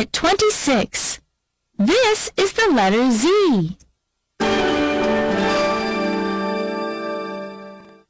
[0.00, 1.20] Unit 26.
[1.76, 3.76] This is the letter Z.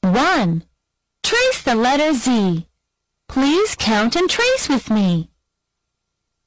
[0.02, 0.64] 1.
[1.24, 2.68] Trace the letter Z.
[3.26, 5.30] Please count and trace with me.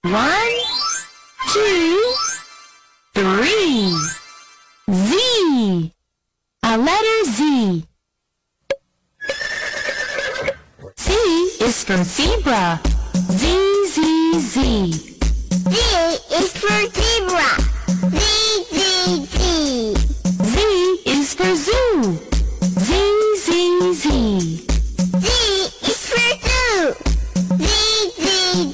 [0.04, 0.14] 1,
[1.52, 2.14] 2,
[3.16, 3.98] 3.
[4.92, 5.92] Z.
[6.64, 7.86] A letter Z.
[10.98, 11.12] Z
[11.60, 12.80] is for zebra.
[13.14, 15.13] Z, Z, Z.
[17.34, 17.58] zebra.
[18.12, 18.24] Z,
[18.72, 18.82] Z,
[19.26, 19.38] Z.
[20.44, 20.56] Z
[21.06, 22.20] is for zoo.
[22.62, 22.94] Z,
[23.38, 23.48] Z,
[23.94, 24.06] Z.
[25.20, 25.28] Z
[25.90, 26.94] is for zoo.
[27.58, 27.68] Z,
[28.20, 28.26] Z,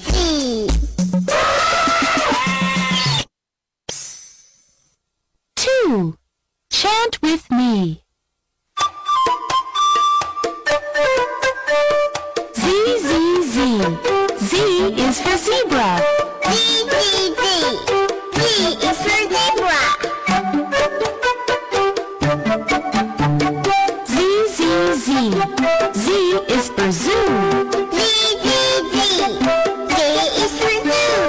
[0.08, 0.12] Z.
[5.55, 6.17] Two.
[6.70, 8.03] Chant with me.
[12.53, 12.64] Z,
[13.00, 13.09] Z,
[13.44, 13.55] Z.
[14.39, 14.53] Z
[14.98, 16.19] is for zebra.
[22.30, 22.35] Z,
[24.49, 24.59] Z,
[24.94, 25.33] Z.
[25.94, 26.09] Z
[26.47, 27.25] is for zoo.
[27.91, 27.99] Z,
[28.44, 28.49] Z,
[28.94, 28.95] Z.
[29.89, 29.97] Z
[30.38, 31.22] is for zoo.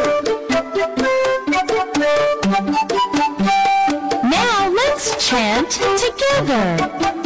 [4.29, 7.20] Now let's chant together.